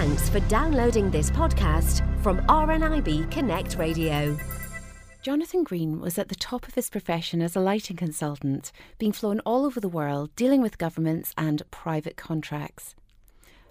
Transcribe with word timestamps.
Thanks 0.00 0.30
for 0.30 0.40
downloading 0.48 1.10
this 1.10 1.30
podcast 1.30 2.00
from 2.22 2.38
RNIB 2.46 3.30
Connect 3.30 3.76
Radio. 3.76 4.34
Jonathan 5.20 5.62
Green 5.62 6.00
was 6.00 6.16
at 6.16 6.30
the 6.30 6.34
top 6.34 6.66
of 6.66 6.74
his 6.74 6.88
profession 6.88 7.42
as 7.42 7.54
a 7.54 7.60
lighting 7.60 7.98
consultant, 7.98 8.72
being 8.96 9.12
flown 9.12 9.40
all 9.40 9.66
over 9.66 9.78
the 9.78 9.90
world, 9.90 10.34
dealing 10.36 10.62
with 10.62 10.78
governments 10.78 11.34
and 11.36 11.70
private 11.70 12.16
contracts. 12.16 12.94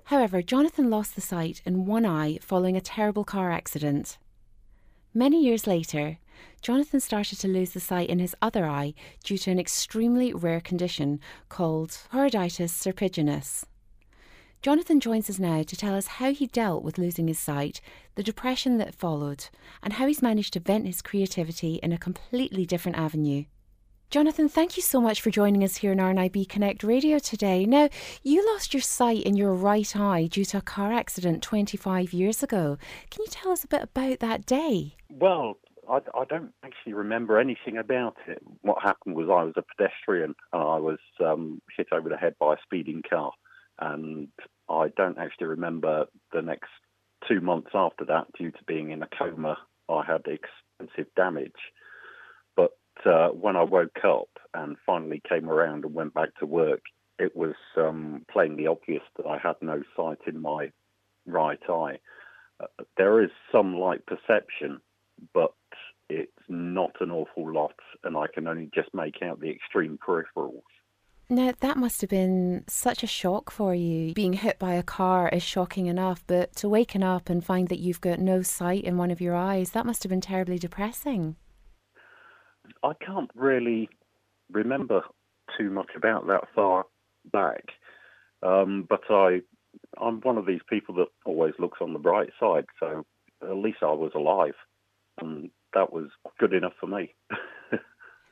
However, 0.03 0.43
Jonathan 0.43 0.91
lost 0.91 1.15
the 1.15 1.21
sight 1.21 1.63
in 1.65 1.87
one 1.87 2.05
eye 2.05 2.37
following 2.43 2.77
a 2.77 2.81
terrible 2.81 3.23
car 3.23 3.51
accident. 3.51 4.19
Many 5.15 5.43
years 5.43 5.65
later, 5.65 6.19
Jonathan 6.61 6.99
started 6.99 7.39
to 7.39 7.47
lose 7.47 7.71
the 7.71 7.79
sight 7.79 8.07
in 8.07 8.19
his 8.19 8.35
other 8.39 8.67
eye 8.67 8.93
due 9.23 9.39
to 9.39 9.49
an 9.49 9.59
extremely 9.59 10.31
rare 10.31 10.61
condition 10.61 11.21
called 11.49 11.97
choroiditis 12.13 12.69
serpiginous. 12.69 13.65
Jonathan 14.61 14.99
joins 14.99 15.29
us 15.29 15.39
now 15.39 15.63
to 15.63 15.77
tell 15.77 15.95
us 15.95 16.07
how 16.07 16.33
he 16.33 16.45
dealt 16.45 16.83
with 16.83 16.97
losing 16.97 17.29
his 17.29 17.39
sight, 17.39 17.79
the 18.15 18.23
depression 18.23 18.77
that 18.77 18.93
followed, 18.93 19.45
and 19.81 19.93
how 19.93 20.05
he's 20.05 20.21
managed 20.21 20.51
to 20.51 20.59
vent 20.59 20.85
his 20.85 21.01
creativity 21.01 21.75
in 21.75 21.93
a 21.93 21.97
completely 21.97 22.65
different 22.65 22.97
avenue. 22.97 23.45
Jonathan, 24.09 24.49
thank 24.49 24.75
you 24.75 24.83
so 24.83 24.99
much 24.99 25.21
for 25.21 25.29
joining 25.31 25.63
us 25.63 25.77
here 25.77 25.91
on 25.91 25.97
RNIB 25.97 26.49
Connect 26.49 26.83
Radio 26.83 27.19
today. 27.19 27.65
Now, 27.65 27.87
you 28.21 28.45
lost 28.47 28.73
your 28.73 28.81
sight 28.81 29.23
in 29.23 29.37
your 29.37 29.53
right 29.53 29.95
eye 29.95 30.27
due 30.27 30.43
to 30.45 30.57
a 30.57 30.61
car 30.61 30.91
accident 30.91 31.41
25 31.41 32.11
years 32.11 32.43
ago. 32.43 32.77
Can 33.11 33.23
you 33.23 33.29
tell 33.29 33.53
us 33.53 33.63
a 33.63 33.67
bit 33.67 33.83
about 33.83 34.19
that 34.19 34.45
day? 34.45 34.97
Well, 35.09 35.57
I, 35.89 35.99
I 36.13 36.25
don't 36.27 36.51
actually 36.65 36.93
remember 36.93 37.39
anything 37.39 37.77
about 37.77 38.17
it. 38.27 38.41
What 38.63 38.81
happened 38.83 39.15
was 39.15 39.29
I 39.29 39.43
was 39.43 39.53
a 39.55 39.63
pedestrian 39.77 40.35
and 40.51 40.61
I 40.61 40.79
was 40.79 40.99
um, 41.23 41.61
hit 41.77 41.87
over 41.93 42.09
the 42.09 42.17
head 42.17 42.35
by 42.41 42.55
a 42.55 42.57
speeding 42.65 43.03
car 43.09 43.31
and 43.79 44.27
I 44.69 44.89
don't 44.95 45.17
actually 45.17 45.47
remember 45.47 46.05
the 46.31 46.41
next 46.41 46.69
two 47.27 47.41
months 47.41 47.71
after 47.73 48.05
that 48.05 48.27
due 48.37 48.51
to 48.51 48.63
being 48.65 48.91
in 48.91 49.03
a 49.03 49.07
coma. 49.07 49.57
I 49.89 50.03
had 50.05 50.21
extensive 50.27 51.13
damage. 51.15 51.51
But 52.55 52.73
uh, 53.05 53.29
when 53.29 53.55
I 53.55 53.63
woke 53.63 53.99
up 54.03 54.29
and 54.53 54.77
finally 54.85 55.21
came 55.27 55.49
around 55.49 55.85
and 55.85 55.93
went 55.93 56.13
back 56.13 56.35
to 56.39 56.45
work, 56.45 56.81
it 57.17 57.35
was 57.35 57.55
um, 57.75 58.25
plainly 58.31 58.67
obvious 58.67 59.03
that 59.17 59.25
I 59.25 59.37
had 59.37 59.55
no 59.61 59.83
sight 59.95 60.19
in 60.27 60.41
my 60.41 60.71
right 61.25 61.59
eye. 61.69 61.99
Uh, 62.59 62.83
there 62.97 63.21
is 63.21 63.31
some 63.51 63.77
light 63.77 64.05
perception, 64.05 64.79
but 65.33 65.53
it's 66.09 66.31
not 66.47 66.95
an 67.01 67.11
awful 67.11 67.51
lot, 67.51 67.75
and 68.03 68.17
I 68.17 68.25
can 68.33 68.47
only 68.47 68.69
just 68.73 68.93
make 68.93 69.21
out 69.21 69.39
the 69.39 69.51
extreme 69.51 69.99
peripherals. 70.05 70.63
Now, 71.31 71.53
that 71.59 71.77
must 71.77 72.01
have 72.01 72.09
been 72.09 72.63
such 72.67 73.03
a 73.03 73.07
shock 73.07 73.51
for 73.51 73.75
you. 73.75 74.15
Being 74.15 74.33
hit 74.33 74.57
by 74.57 74.73
a 74.73 74.81
car 74.81 75.29
is 75.29 75.43
shocking 75.43 75.85
enough, 75.85 76.23
but 76.25 76.55
to 76.55 76.67
waken 76.67 77.03
up 77.03 77.29
and 77.29 77.45
find 77.45 77.67
that 77.67 77.77
you've 77.77 78.01
got 78.01 78.17
no 78.17 78.41
sight 78.41 78.83
in 78.83 78.97
one 78.97 79.11
of 79.11 79.21
your 79.21 79.35
eyes, 79.35 79.71
that 79.71 79.85
must 79.85 80.01
have 80.01 80.09
been 80.09 80.21
terribly 80.21 80.57
depressing. 80.57 81.35
I 82.83 82.93
can't 83.05 83.29
really 83.35 83.89
remember 84.51 85.03
too 85.55 85.69
much 85.69 85.91
about 85.95 86.25
that 86.25 86.45
far 86.55 86.85
back, 87.31 87.63
um, 88.41 88.87
but 88.89 89.01
I, 89.11 89.41
I'm 90.01 90.21
one 90.21 90.39
of 90.39 90.47
these 90.47 90.61
people 90.67 90.95
that 90.95 91.09
always 91.25 91.53
looks 91.59 91.77
on 91.79 91.93
the 91.93 91.99
bright 91.99 92.31
side, 92.39 92.65
so 92.79 93.05
at 93.43 93.55
least 93.55 93.79
I 93.83 93.91
was 93.91 94.13
alive, 94.15 94.55
and 95.21 95.51
that 95.75 95.93
was 95.93 96.09
good 96.39 96.53
enough 96.53 96.73
for 96.79 96.87
me. 96.87 97.13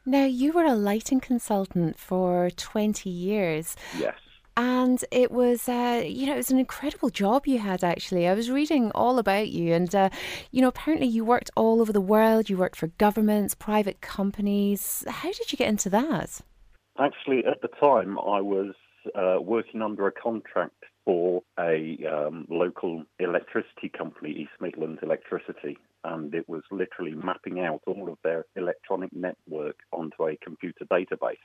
Now, 0.08 0.24
you 0.24 0.54
were 0.54 0.64
a 0.64 0.74
lighting 0.74 1.20
consultant 1.20 2.00
for 2.00 2.50
20 2.52 3.10
years. 3.10 3.76
Yes. 4.00 4.16
And 4.56 5.04
it 5.12 5.32
was, 5.32 5.68
uh, 5.68 6.02
you 6.08 6.28
know, 6.28 6.34
it 6.34 6.38
was 6.38 6.50
an 6.50 6.60
incredible 6.60 7.10
job 7.10 7.46
you 7.46 7.60
had 7.60 7.84
actually. 7.84 8.26
I 8.26 8.34
was 8.34 8.50
reading 8.50 8.90
all 8.96 9.20
about 9.20 9.50
you, 9.50 9.74
and, 9.74 9.94
uh, 9.94 10.10
you 10.50 10.62
know, 10.62 10.70
apparently 10.70 11.08
you 11.08 11.26
worked 11.26 11.52
all 11.58 11.82
over 11.82 11.92
the 11.92 12.00
world. 12.00 12.50
You 12.50 12.56
worked 12.56 12.78
for 12.78 12.88
governments, 12.98 13.54
private 13.54 14.00
companies. 14.00 15.04
How 15.10 15.30
did 15.34 15.52
you 15.52 15.58
get 15.58 15.68
into 15.68 15.90
that? 15.90 16.40
Actually, 16.98 17.44
at 17.46 17.62
the 17.62 17.68
time, 17.68 18.18
I 18.18 18.40
was 18.40 18.74
uh, 19.14 19.42
working 19.42 19.82
under 19.82 20.08
a 20.08 20.12
contract 20.14 20.86
for 21.04 21.44
a 21.60 21.98
um, 22.10 22.48
local 22.50 23.04
electricity 23.20 23.90
company, 23.90 24.32
East 24.32 24.52
Midlands 24.62 25.00
Electricity, 25.04 25.78
and 26.04 26.34
it 26.34 26.48
was 26.48 26.64
literally 26.72 27.16
mapping 27.16 27.60
out 27.60 27.82
all 27.88 28.10
of 28.10 28.18
their 28.24 28.46
electronic 28.56 29.12
network 29.14 29.78
onto 29.92 30.28
a 30.28 30.38
computer 30.38 30.86
database. 30.86 31.38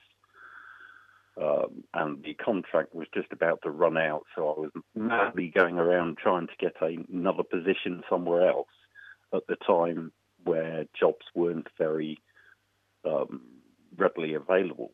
Um, 1.40 1.84
and 1.94 2.22
the 2.22 2.34
contract 2.34 2.94
was 2.94 3.06
just 3.14 3.32
about 3.32 3.60
to 3.62 3.70
run 3.70 3.96
out, 3.96 4.24
so 4.36 4.48
I 4.48 4.60
was 4.60 4.70
madly 4.94 5.48
going 5.48 5.78
around 5.78 6.18
trying 6.18 6.46
to 6.46 6.52
get 6.60 6.74
a, 6.82 6.98
another 7.10 7.42
position 7.42 8.02
somewhere 8.08 8.48
else 8.48 8.68
at 9.34 9.46
the 9.48 9.56
time 9.66 10.12
where 10.44 10.84
jobs 10.98 11.24
weren't 11.34 11.68
very 11.78 12.18
um, 13.06 13.40
readily 13.96 14.34
available. 14.34 14.92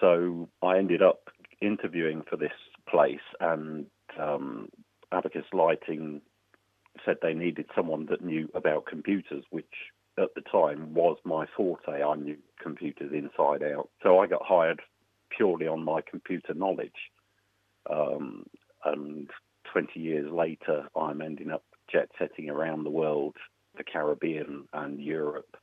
So 0.00 0.48
I 0.62 0.78
ended 0.78 1.02
up 1.02 1.30
interviewing 1.60 2.22
for 2.30 2.36
this 2.36 2.52
place, 2.88 3.18
and 3.40 3.86
um, 4.18 4.68
Abacus 5.12 5.44
Lighting 5.52 6.22
said 7.04 7.16
they 7.22 7.34
needed 7.34 7.66
someone 7.74 8.06
that 8.10 8.24
knew 8.24 8.48
about 8.54 8.86
computers, 8.86 9.44
which 9.50 9.66
at 10.18 10.28
the 10.34 10.42
time 10.42 10.94
was 10.94 11.16
my 11.24 11.46
forte. 11.56 12.02
I 12.02 12.14
knew 12.16 12.36
computers 12.62 13.12
inside 13.12 13.62
out. 13.62 13.88
So 14.02 14.18
I 14.18 14.26
got 14.26 14.42
hired 14.44 14.80
purely 15.36 15.66
on 15.66 15.84
my 15.84 16.00
computer 16.08 16.54
knowledge. 16.54 17.10
Um, 17.88 18.44
and 18.84 19.30
20 19.72 19.98
years 20.00 20.30
later, 20.30 20.88
I'm 20.96 21.22
ending 21.22 21.50
up 21.50 21.64
jet 21.90 22.08
setting 22.18 22.50
around 22.50 22.84
the 22.84 22.90
world, 22.90 23.36
the 23.76 23.84
Caribbean 23.84 24.66
and 24.72 25.00
Europe, 25.00 25.56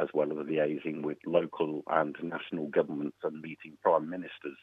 as 0.00 0.08
well 0.12 0.30
as 0.30 0.46
liaising 0.46 1.02
with 1.02 1.18
local 1.26 1.82
and 1.88 2.16
national 2.22 2.68
governments 2.68 3.18
and 3.22 3.40
meeting 3.40 3.76
prime 3.82 4.08
ministers 4.08 4.58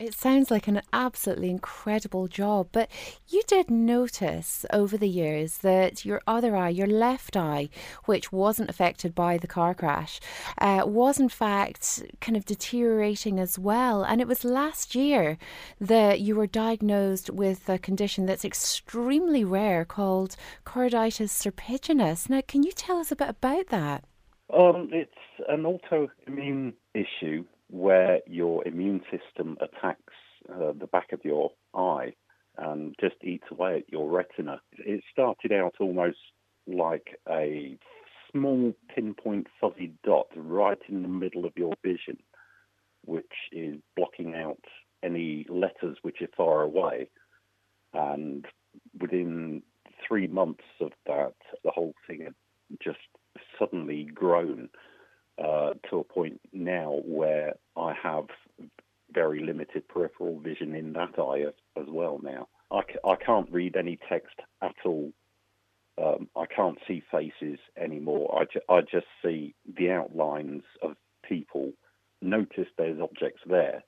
it 0.00 0.12
sounds 0.12 0.50
like 0.50 0.66
an 0.66 0.82
absolutely 0.92 1.48
incredible 1.48 2.26
job, 2.26 2.68
but 2.72 2.90
you 3.28 3.42
did 3.46 3.70
notice 3.70 4.66
over 4.72 4.96
the 4.96 5.08
years 5.08 5.58
that 5.58 6.04
your 6.04 6.20
other 6.26 6.56
eye, 6.56 6.68
your 6.68 6.88
left 6.88 7.36
eye, 7.36 7.68
which 8.04 8.32
wasn't 8.32 8.68
affected 8.68 9.14
by 9.14 9.38
the 9.38 9.46
car 9.46 9.72
crash, 9.72 10.18
uh, 10.58 10.82
was 10.84 11.20
in 11.20 11.28
fact 11.28 12.02
kind 12.20 12.36
of 12.36 12.44
deteriorating 12.44 13.38
as 13.38 13.56
well. 13.56 14.02
And 14.02 14.20
it 14.20 14.26
was 14.26 14.44
last 14.44 14.96
year 14.96 15.38
that 15.80 16.20
you 16.20 16.34
were 16.34 16.48
diagnosed 16.48 17.30
with 17.30 17.68
a 17.68 17.78
condition 17.78 18.26
that's 18.26 18.44
extremely 18.44 19.44
rare 19.44 19.84
called 19.84 20.34
choroiditis 20.66 21.30
serpiginous. 21.30 22.28
Now, 22.28 22.42
can 22.46 22.64
you 22.64 22.72
tell 22.72 22.98
us 22.98 23.12
a 23.12 23.16
bit 23.16 23.28
about 23.28 23.68
that? 23.68 24.02
Um, 24.52 24.90
it's 24.92 25.12
an 25.48 25.62
autoimmune 25.62 26.74
issue 26.94 27.44
where 27.70 28.20
your 28.26 28.66
immune 28.66 29.02
system 29.10 29.56
attacks 29.60 30.14
uh, 30.52 30.72
the 30.78 30.86
back 30.86 31.12
of 31.12 31.20
your 31.24 31.50
eye 31.74 32.12
and 32.58 32.94
just 33.00 33.16
eats 33.22 33.46
away 33.50 33.78
at 33.78 33.92
your 33.92 34.08
retina. 34.08 34.60
It 34.78 35.02
started 35.10 35.52
out 35.52 35.74
almost 35.80 36.18
like 36.66 37.18
a 37.28 37.76
small 38.30 38.74
pinpoint 38.94 39.48
fuzzy 39.60 39.92
dot 40.04 40.26
right 40.36 40.78
in 40.88 41.02
the 41.02 41.08
middle 41.08 41.44
of 41.44 41.52
your 41.56 41.74
vision, 41.82 42.18
which 43.04 43.24
is 43.52 43.76
blocking 43.96 44.34
out 44.34 44.62
any 45.02 45.46
letters 45.48 45.98
which 46.02 46.22
are 46.22 46.28
far 46.36 46.62
away. 46.62 47.08
And 47.92 48.46
within 49.00 49.62
three 50.06 50.26
months 50.26 50.64
of 50.80 50.92
that, 51.06 51.34
the 51.62 51.70
whole 51.70 51.94
thing 52.06 52.22
had 52.22 52.34
just 52.82 52.98
suddenly 53.58 54.04
grown 54.04 54.68
uh, 55.42 55.70
to 55.90 55.98
a 55.98 56.04
point 56.04 56.40
now 56.52 57.00
where 57.04 57.54
I 57.76 57.92
have 58.02 58.26
very 59.12 59.40
limited 59.44 59.86
peripheral 59.88 60.38
vision 60.40 60.74
in 60.74 60.92
that 60.94 61.18
eye 61.18 61.42
as, 61.48 61.54
as 61.76 61.86
well 61.88 62.20
now. 62.22 62.48
I 62.70 62.80
c- 62.82 62.98
I 63.04 63.14
can't 63.16 63.50
read 63.50 63.76
any 63.76 63.98
text 64.08 64.34
at 64.62 64.74
all. 64.84 65.12
Um, 65.96 66.28
I 66.36 66.46
can't 66.46 66.78
see 66.88 67.02
faces 67.10 67.58
anymore. 67.76 68.36
I, 68.40 68.44
ju- 68.52 68.60
I 68.68 68.80
just 68.80 69.06
see 69.22 69.54
the 69.78 69.90
outlines 69.90 70.62
of 70.82 70.96
people, 71.28 71.72
notice 72.20 72.66
there's 72.76 73.00
objects 73.00 73.42
there, 73.46 73.84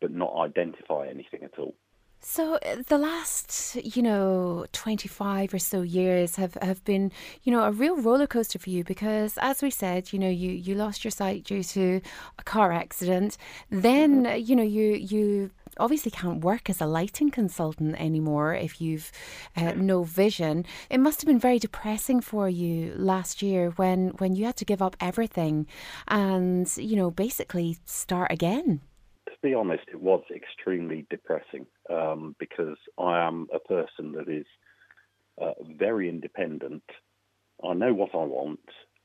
but 0.00 0.10
not 0.10 0.34
identify 0.36 1.06
anything 1.08 1.42
at 1.44 1.58
all. 1.58 1.74
So 2.22 2.56
uh, 2.56 2.82
the 2.86 2.98
last, 2.98 3.76
you 3.76 4.02
know, 4.02 4.66
25 4.72 5.54
or 5.54 5.58
so 5.58 5.80
years 5.80 6.36
have, 6.36 6.54
have 6.60 6.84
been, 6.84 7.12
you 7.42 7.50
know, 7.50 7.64
a 7.64 7.72
real 7.72 7.96
roller 7.96 8.26
coaster 8.26 8.58
for 8.58 8.68
you 8.68 8.84
because 8.84 9.38
as 9.40 9.62
we 9.62 9.70
said, 9.70 10.12
you 10.12 10.18
know, 10.18 10.28
you, 10.28 10.50
you 10.50 10.74
lost 10.74 11.02
your 11.02 11.10
sight 11.10 11.44
due 11.44 11.62
to 11.62 12.02
a 12.38 12.42
car 12.42 12.72
accident. 12.72 13.38
Then, 13.70 14.24
mm-hmm. 14.24 14.44
you 14.44 14.54
know, 14.54 14.62
you 14.62 14.92
you 14.92 15.50
obviously 15.78 16.10
can't 16.10 16.44
work 16.44 16.68
as 16.68 16.80
a 16.80 16.86
lighting 16.86 17.30
consultant 17.30 17.98
anymore 17.98 18.54
if 18.54 18.82
you've 18.82 19.10
uh, 19.56 19.72
no 19.72 20.02
vision. 20.02 20.66
It 20.90 20.98
must 20.98 21.22
have 21.22 21.26
been 21.26 21.38
very 21.38 21.58
depressing 21.58 22.20
for 22.20 22.50
you 22.50 22.92
last 22.96 23.40
year 23.40 23.70
when 23.76 24.08
when 24.18 24.36
you 24.36 24.44
had 24.44 24.56
to 24.56 24.66
give 24.66 24.82
up 24.82 24.94
everything 25.00 25.66
and, 26.06 26.70
you 26.76 26.96
know, 26.96 27.10
basically 27.10 27.78
start 27.86 28.30
again 28.30 28.82
be 29.42 29.54
honest, 29.54 29.84
it 29.88 30.00
was 30.00 30.22
extremely 30.34 31.06
depressing 31.10 31.66
um, 31.88 32.34
because 32.38 32.76
I 32.98 33.26
am 33.26 33.46
a 33.54 33.58
person 33.58 34.12
that 34.12 34.28
is 34.28 34.46
uh, 35.40 35.54
very 35.78 36.08
independent. 36.08 36.82
I 37.64 37.74
know 37.74 37.94
what 37.94 38.14
I 38.14 38.24
want. 38.24 38.60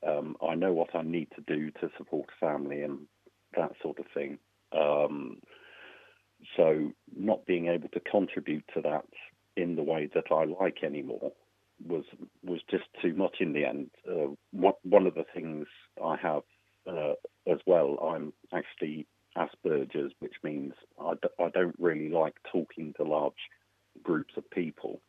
Um, 0.06 0.36
I 0.48 0.56
know 0.56 0.74
what 0.74 0.96
I 0.96 1.02
need 1.02 1.30
to 1.36 1.42
do 1.56 1.72
to 1.82 1.90
support 1.98 2.30
a 2.30 2.46
family 2.46 2.82
and 2.82 3.00
that 3.56 3.72
sort 3.82 4.00
of 4.00 4.06
thing. 4.14 4.38
Um, 4.72 5.38
so, 6.58 6.92
not 7.16 7.46
being 7.46 7.68
able 7.68 7.90
to 7.90 8.00
contribute 8.00 8.66
to 8.74 8.82
that 8.82 9.06
in 9.56 9.76
the 9.76 9.84
way 9.84 10.10
that 10.14 10.32
I 10.32 10.44
like 10.44 10.84
anymore 10.84 11.32
was 11.84 12.04
was 12.44 12.60
just 12.70 12.86
too 13.02 13.14
much 13.14 13.38
in 13.40 13.54
the 13.54 13.66
end. 13.66 13.90
Uh, 14.10 14.34
one 14.52 15.08
of 15.08 15.16
the 15.16 15.26
things 15.34 15.68
I 16.04 16.18
have 16.18 16.44
uh, 16.88 17.14
as 17.48 17.60
well, 17.66 17.98
I'm 18.14 18.34
actually 18.54 19.08
Asperger's, 19.38 20.14
which 20.20 20.36
means 20.44 20.74
I 21.00 21.14
d- 21.22 21.30
I 21.40 21.50
don't 21.50 21.76
really 21.80 22.10
like 22.10 22.36
talking 22.52 22.94
to 22.98 23.04
large 23.04 23.34
groups 24.04 24.34
of 24.38 24.50
people. 24.52 25.02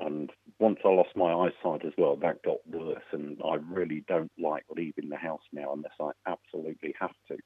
And 0.00 0.30
once 0.60 0.78
I 0.84 0.88
lost 0.88 1.16
my 1.16 1.32
eyesight 1.32 1.84
as 1.84 1.92
well, 1.98 2.16
that 2.16 2.42
got 2.44 2.64
worse. 2.66 3.02
And 3.12 3.40
I 3.44 3.54
really 3.54 4.04
don't 4.06 4.30
like 4.38 4.64
leaving 4.76 5.08
the 5.08 5.16
house 5.16 5.42
now 5.52 5.72
unless 5.72 5.92
I 6.00 6.10
absolutely 6.30 6.94
have 7.00 7.14
to. 7.28 7.36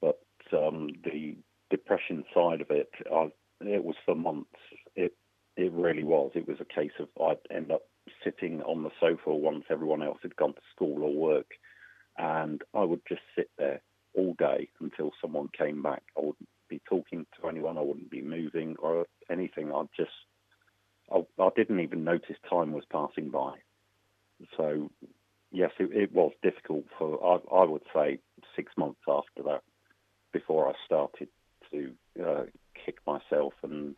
But 0.00 0.18
um, 0.52 0.90
the 1.04 1.36
depression 1.70 2.24
side 2.34 2.60
of 2.60 2.70
it, 2.70 2.90
I, 3.12 3.30
it 3.60 3.84
was 3.84 3.96
for 4.04 4.14
months. 4.14 4.50
It 4.94 5.12
it 5.56 5.72
really 5.72 6.04
was. 6.04 6.32
It 6.34 6.46
was 6.46 6.58
a 6.60 6.74
case 6.74 6.92
of 7.00 7.08
I'd 7.22 7.54
end 7.54 7.70
up 7.70 7.82
sitting 8.22 8.60
on 8.62 8.82
the 8.82 8.90
sofa 9.00 9.34
once 9.34 9.64
everyone 9.70 10.02
else 10.02 10.18
had 10.22 10.36
gone 10.36 10.52
to 10.52 10.60
school 10.74 11.02
or 11.02 11.14
work, 11.14 11.50
and 12.18 12.60
I 12.74 12.84
would 12.84 13.00
just 13.08 13.22
sit 13.34 13.50
there 13.56 13.80
all 14.16 14.34
day 14.38 14.68
until 14.80 15.12
someone 15.20 15.48
came 15.56 15.82
back. 15.82 16.02
I 16.16 16.20
wouldn't 16.20 16.48
be 16.68 16.80
talking 16.88 17.26
to 17.40 17.48
anyone. 17.48 17.78
I 17.78 17.82
wouldn't 17.82 18.10
be 18.10 18.22
moving 18.22 18.76
or 18.78 19.06
anything. 19.30 19.72
I'd 19.72 19.88
just 19.96 20.10
I, 21.12 21.22
I 21.40 21.48
didn't 21.54 21.80
even 21.80 22.04
notice 22.04 22.36
time 22.48 22.72
was 22.72 22.84
passing 22.90 23.30
by. 23.30 23.54
So 24.56 24.90
yes, 25.52 25.70
it, 25.78 25.90
it 25.92 26.12
was 26.12 26.32
difficult 26.42 26.84
for 26.98 27.22
I, 27.24 27.62
I, 27.62 27.64
would 27.64 27.84
say 27.94 28.18
six 28.54 28.72
months 28.76 29.00
after 29.08 29.42
that 29.44 29.62
before 30.32 30.68
I 30.68 30.72
started 30.84 31.28
to 31.70 31.92
uh, 32.24 32.44
kick 32.84 32.98
myself 33.06 33.54
and 33.62 33.96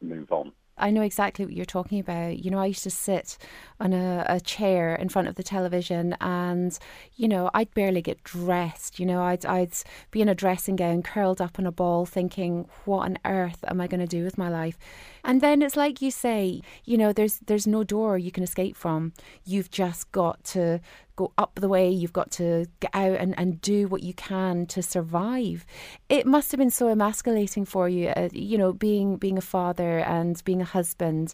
move 0.00 0.30
on. 0.30 0.52
I 0.78 0.90
know 0.90 1.02
exactly 1.02 1.44
what 1.44 1.54
you're 1.54 1.64
talking 1.64 1.98
about. 2.00 2.38
You 2.38 2.50
know, 2.50 2.58
I 2.58 2.66
used 2.66 2.82
to 2.82 2.90
sit 2.90 3.38
on 3.80 3.92
a, 3.92 4.26
a, 4.28 4.40
chair 4.40 4.94
in 4.94 5.08
front 5.08 5.26
of 5.26 5.34
the 5.34 5.42
television 5.42 6.14
and, 6.20 6.78
you 7.14 7.28
know, 7.28 7.50
I'd 7.54 7.72
barely 7.72 8.02
get 8.02 8.22
dressed. 8.24 9.00
You 9.00 9.06
know, 9.06 9.22
I'd, 9.22 9.46
I'd 9.46 9.72
be 10.10 10.20
in 10.20 10.28
a 10.28 10.34
dressing 10.34 10.76
gown 10.76 11.02
curled 11.02 11.40
up 11.40 11.58
in 11.58 11.66
a 11.66 11.72
ball 11.72 12.04
thinking, 12.04 12.68
what 12.84 13.06
on 13.06 13.18
earth 13.24 13.64
am 13.66 13.80
I 13.80 13.86
going 13.86 14.00
to 14.00 14.06
do 14.06 14.22
with 14.22 14.36
my 14.36 14.50
life? 14.50 14.78
And 15.24 15.40
then 15.40 15.62
it's 15.62 15.76
like 15.76 16.02
you 16.02 16.10
say, 16.10 16.62
you 16.84 16.96
know, 16.96 17.12
there's 17.12 17.38
there's 17.46 17.66
no 17.66 17.82
door 17.82 18.16
you 18.16 18.30
can 18.30 18.44
escape 18.44 18.76
from. 18.76 19.12
You've 19.44 19.70
just 19.70 20.12
got 20.12 20.44
to 20.44 20.80
go 21.16 21.32
up 21.38 21.52
the 21.56 21.68
way, 21.68 21.90
you've 21.90 22.12
got 22.12 22.30
to 22.32 22.66
get 22.80 22.90
out 22.94 23.16
and, 23.18 23.34
and 23.38 23.60
do 23.60 23.88
what 23.88 24.02
you 24.02 24.14
can 24.14 24.66
to 24.66 24.82
survive. 24.82 25.64
It 26.08 26.26
must 26.26 26.52
have 26.52 26.58
been 26.58 26.70
so 26.70 26.88
emasculating 26.88 27.64
for 27.64 27.88
you, 27.88 28.08
uh, 28.08 28.28
you 28.32 28.58
know, 28.58 28.72
being 28.72 29.16
being 29.16 29.38
a 29.38 29.42
father 29.42 29.98
and 30.00 30.42
being 30.44 30.60
a 30.60 30.66
husband, 30.66 31.32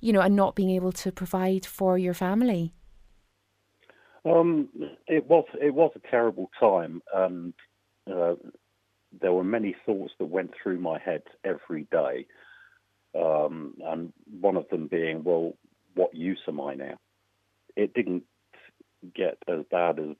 you 0.00 0.12
know, 0.12 0.20
and 0.20 0.36
not 0.36 0.54
being 0.54 0.70
able 0.70 0.92
to 0.92 1.12
provide 1.12 1.66
for 1.66 1.98
your 1.98 2.14
family. 2.14 2.72
Um, 4.24 4.68
it 5.06 5.26
was 5.26 5.44
it 5.60 5.74
was 5.74 5.92
a 5.96 6.10
terrible 6.10 6.50
time, 6.58 7.02
and 7.14 7.52
uh, 8.10 8.36
there 9.20 9.32
were 9.32 9.44
many 9.44 9.76
thoughts 9.84 10.14
that 10.18 10.26
went 10.26 10.52
through 10.62 10.78
my 10.78 10.98
head 10.98 11.22
every 11.44 11.86
day, 11.90 12.26
um, 13.14 13.74
and 13.84 14.12
one 14.40 14.56
of 14.56 14.68
them 14.70 14.86
being, 14.86 15.24
well, 15.24 15.56
what 15.94 16.14
use 16.14 16.40
am 16.48 16.60
I 16.60 16.74
now? 16.74 16.96
It 17.76 17.92
didn't 17.92 18.24
get 19.14 19.38
as 19.48 19.64
bad 19.70 19.98
as 19.98 20.16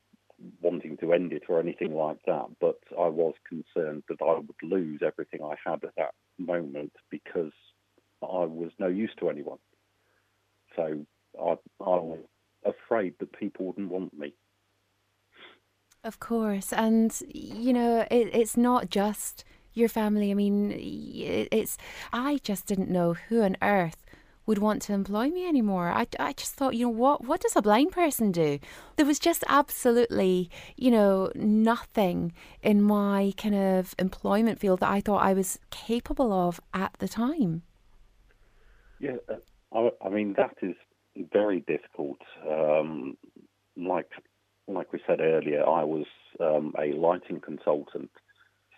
wanting 0.61 0.97
to 0.99 1.13
end 1.13 1.33
it 1.33 1.45
or 1.49 1.61
anything 1.61 1.95
like 1.95 2.19
that, 2.27 2.47
but 2.61 2.79
I 2.99 3.09
was 3.09 3.35
concerned 3.49 4.05
that 4.09 4.23
I 4.23 4.39
would 4.39 4.63
lose 4.63 5.01
everything 5.05 5.41
I 5.43 5.55
had 5.65 5.85
at 5.85 5.95
that 5.97 6.15
moment 6.39 6.93
because 7.11 7.53
I 8.23 8.45
was 8.45 8.71
no 8.79 8.89
use 8.89 9.13
to 9.21 9.31
anyone. 9.31 9.59
So 10.77 11.07
I, 11.41 11.51
I 11.53 11.57
was 11.81 12.21
afraid 12.65 13.15
that 13.21 13.39
people 13.39 13.67
wouldn't 13.67 13.91
want 13.91 14.17
me. 14.19 14.35
Of 16.03 16.21
course, 16.21 16.73
and 16.73 17.17
you 17.33 17.73
know 17.73 18.07
it, 18.11 18.29
it's 18.35 18.59
not 18.59 18.91
just 18.91 19.43
your 19.73 19.89
family. 19.89 20.31
I 20.31 20.35
mean, 20.35 20.71
it's 20.77 21.79
I 22.13 22.41
just 22.43 22.67
didn't 22.67 22.91
know 22.91 23.15
who 23.15 23.43
on 23.43 23.57
earth 23.63 24.04
would 24.47 24.59
want 24.59 24.83
to 24.83 24.93
employ 24.93 25.31
me 25.31 25.49
anymore. 25.49 25.91
I, 25.91 26.07
I 26.19 26.33
just 26.33 26.55
thought, 26.55 26.75
you 26.75 26.87
know, 26.87 26.91
what 26.91 27.25
what 27.25 27.41
does 27.41 27.57
a 27.57 27.63
blind 27.63 27.93
person 27.93 28.33
do? 28.33 28.59
There 28.97 29.07
was 29.07 29.19
just 29.19 29.45
absolutely, 29.49 30.51
you 30.77 30.91
know, 30.91 31.31
nothing 31.35 32.33
in 32.63 32.83
my 32.83 33.33
kind 33.37 33.55
of 33.55 33.95
employment 33.99 34.59
field 34.59 34.81
that 34.81 34.91
I 34.91 35.01
thought 35.01 35.25
I 35.25 35.33
was 35.33 35.59
capable 35.71 36.33
of 36.33 36.61
at 36.73 36.95
the 36.99 37.09
time. 37.09 37.63
Yeah, 39.01 39.17
uh, 39.29 39.37
I, 39.73 40.07
I 40.07 40.09
mean 40.11 40.35
that 40.37 40.57
is 40.63 40.77
very 41.33 41.61
difficult. 41.61 42.19
Um, 42.49 43.17
like 43.77 44.11
like 44.67 44.93
we 44.93 45.01
said 45.07 45.21
earlier, 45.21 45.67
I 45.67 45.85
was 45.85 46.07
um, 46.41 46.73
a 46.79 46.93
lighting 46.97 47.41
consultant, 47.41 48.11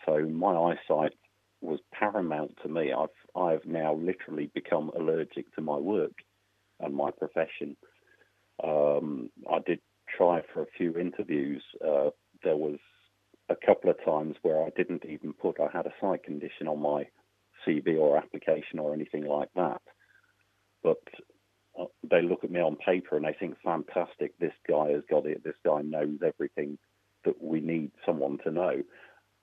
so 0.04 0.26
my 0.26 0.54
eyesight 0.54 1.14
was 1.60 1.80
paramount 1.92 2.56
to 2.62 2.68
me. 2.68 2.92
I've 2.92 3.08
I've 3.36 3.64
now 3.66 3.94
literally 3.94 4.50
become 4.54 4.90
allergic 4.98 5.54
to 5.54 5.60
my 5.60 5.76
work 5.76 6.12
and 6.80 6.94
my 6.94 7.10
profession. 7.10 7.76
Um, 8.62 9.30
I 9.50 9.58
did 9.66 9.80
try 10.16 10.42
for 10.52 10.62
a 10.62 10.72
few 10.76 10.96
interviews. 10.98 11.62
Uh, 11.84 12.10
there 12.42 12.56
was 12.56 12.78
a 13.48 13.56
couple 13.66 13.90
of 13.90 14.04
times 14.04 14.36
where 14.42 14.62
I 14.64 14.70
didn't 14.76 15.04
even 15.06 15.32
put 15.32 15.60
I 15.60 15.68
had 15.72 15.86
a 15.86 15.94
sight 16.00 16.24
condition 16.24 16.68
on 16.68 16.80
my 16.80 17.06
CV 17.66 17.98
or 17.98 18.16
application 18.16 18.78
or 18.78 18.94
anything 18.94 19.26
like 19.26 19.48
that. 19.54 19.82
But 20.82 21.02
uh, 21.78 21.86
they 22.08 22.22
look 22.22 22.44
at 22.44 22.50
me 22.50 22.60
on 22.60 22.76
paper 22.76 23.16
and 23.16 23.24
they 23.24 23.36
think, 23.38 23.56
fantastic, 23.62 24.38
this 24.38 24.52
guy 24.68 24.90
has 24.90 25.02
got 25.10 25.26
it. 25.26 25.44
This 25.44 25.56
guy 25.64 25.82
knows 25.82 26.18
everything 26.24 26.78
that 27.24 27.42
we 27.42 27.60
need 27.60 27.90
someone 28.04 28.38
to 28.44 28.50
know. 28.50 28.82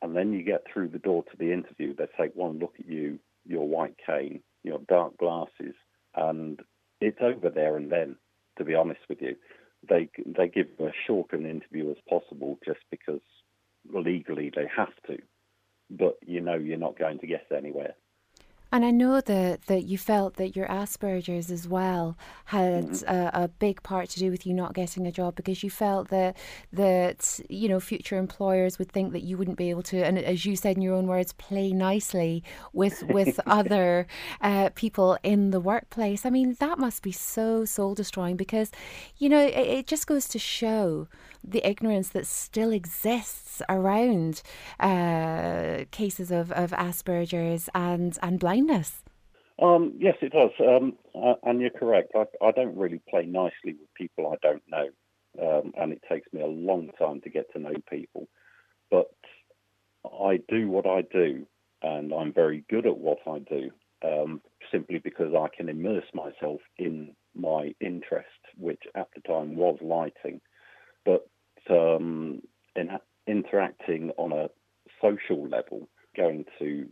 And 0.02 0.16
then 0.16 0.34
you 0.34 0.44
get 0.44 0.64
through 0.72 0.90
the 0.90 1.00
door 1.00 1.24
to 1.24 1.38
the 1.38 1.52
interview, 1.52 1.96
they 1.96 2.08
take 2.20 2.36
one 2.36 2.60
look 2.60 2.74
at 2.80 2.88
you, 2.88 3.20
your 3.46 3.68
white 3.68 3.96
cane, 4.06 4.42
your 4.64 4.80
dark 4.88 5.18
glasses, 5.18 5.76
and 6.16 6.60
it's 7.02 7.20
over 7.22 7.50
there 7.50 7.78
and 7.78 7.92
then, 7.92 8.16
to 8.58 8.64
be 8.64 8.76
honest 8.76 9.02
with 9.10 9.22
you. 9.22 9.36
They, 9.88 10.10
they 10.26 10.48
give 10.48 10.68
as 10.80 10.94
short 11.06 11.34
an 11.34 11.46
interview 11.46 11.92
as 11.92 11.98
possible 12.08 12.58
just 12.66 12.80
because 12.90 13.20
legally 13.94 14.52
they 14.56 14.68
have 14.76 14.94
to. 15.08 15.18
But 15.90 16.18
you 16.26 16.40
know 16.40 16.56
you're 16.56 16.78
not 16.78 16.98
going 16.98 17.20
to 17.20 17.28
get 17.28 17.46
anywhere. 17.56 17.96
And 18.74 18.84
I 18.84 18.90
know 18.90 19.22
that, 19.22 19.68
that 19.68 19.84
you 19.84 20.00
felt 20.00 20.38
that 20.38 20.56
your 20.56 20.66
Asperger's 20.66 21.52
as 21.52 21.68
well 21.68 22.18
had 22.46 22.86
mm-hmm. 22.86 23.08
a, 23.08 23.44
a, 23.44 23.48
big 23.48 23.84
part 23.84 24.10
to 24.10 24.20
do 24.20 24.32
with 24.32 24.48
you 24.48 24.54
not 24.54 24.74
getting 24.74 25.06
a 25.06 25.12
job 25.12 25.36
because 25.36 25.62
you 25.62 25.70
felt 25.70 26.10
that 26.10 26.36
that 26.72 27.40
you 27.50 27.70
know 27.70 27.80
future 27.80 28.18
employers 28.18 28.80
would 28.80 28.92
think 28.92 29.14
that 29.14 29.22
you 29.22 29.38
wouldn't 29.38 29.60
be 29.60 29.70
able 29.70 29.84
to, 29.84 30.04
and 30.04 30.18
as 30.18 30.44
you 30.44 30.56
said 30.56 30.76
in 30.76 30.82
your 30.82 30.96
own 30.96 31.06
words, 31.06 31.34
play 31.34 31.72
nicely 31.72 32.44
with 32.74 33.04
with 33.04 33.40
other 33.46 34.08
uh, 34.42 34.72
people 34.74 35.20
in 35.22 35.52
the 35.52 35.60
workplace. 35.60 36.26
I 36.26 36.32
mean, 36.32 36.58
that 36.60 36.80
must 36.80 37.04
be 37.04 37.12
so 37.12 37.66
soul 37.66 37.94
destroying 37.94 38.38
because 38.38 38.72
you 39.18 39.30
know 39.30 39.40
it, 39.40 39.56
it 39.56 39.88
just 39.88 40.08
goes 40.08 40.28
to 40.30 40.40
show 40.40 41.08
the 41.44 41.68
ignorance 41.68 42.10
that 42.10 42.26
still 42.26 42.72
exists 42.72 43.62
around 43.68 44.42
uh, 44.80 45.86
cases 45.92 46.32
of, 46.32 46.52
of 46.54 46.72
Asperger's 46.72 47.70
and, 47.76 48.18
and 48.24 48.40
blindness. 48.40 48.63
Um, 49.62 49.94
yes, 50.00 50.16
it 50.22 50.34
does. 50.34 50.52
Um, 50.60 50.94
uh, 51.16 51.36
and 51.44 51.62
you're 51.62 51.70
correct. 51.70 52.14
I, 52.16 52.26
I, 52.44 52.52
don't 52.52 52.76
really 52.76 53.02
play 53.10 53.26
nicely 53.26 53.76
with 53.80 53.94
people 53.96 54.34
I 54.34 54.38
don't 54.42 54.64
know. 54.68 54.88
Um, 55.42 55.74
and 55.78 55.92
it 55.92 56.02
takes 56.10 56.32
me 56.34 56.42
a 56.42 56.48
long 56.48 56.90
time 56.98 57.22
to 57.22 57.30
get 57.30 57.52
to 57.54 57.60
know 57.60 57.74
people. 57.90 58.28
But 58.90 59.12
I 60.06 60.40
do 60.48 60.70
what 60.70 60.86
I 60.86 61.02
do, 61.02 61.46
and 61.82 62.14
I'm 62.14 62.34
very 62.34 62.64
good 62.70 62.86
at 62.86 62.98
what 62.98 63.20
I 63.28 63.40
do, 63.40 63.72
um, 64.04 64.42
simply 64.72 65.00
because 65.00 65.34
I 65.34 65.48
can 65.56 65.70
immerse 65.70 66.06
myself 66.14 66.62
in 66.78 67.16
my 67.36 67.74
interest, 67.80 68.28
which 68.58 68.84
at 68.96 69.08
the 69.16 69.22
time 69.22 69.56
was 69.56 69.78
lighting. 69.82 70.42
But 71.06 71.28
um, 71.70 72.42
in 72.76 72.90
interacting 73.28 74.12
on 74.18 74.32
a 74.32 74.50
social 75.02 75.48
level, 75.48 75.88
going 76.16 76.46
to 76.60 76.88